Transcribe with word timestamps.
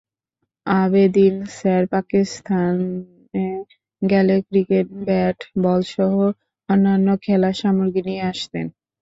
Abedin 0.67 1.35
sir 1.57 1.83
পাকিস্তানে 1.93 3.47
গেলে 4.01 4.35
cricket 4.47 4.87
ব্যাট-বলসহ 5.05 6.13
অন্যান্য 6.69 7.07
খেলার 7.23 7.55
সামগ্রী 7.61 8.01
নিয়ে 8.07 8.23
আসতেন। 8.31 8.65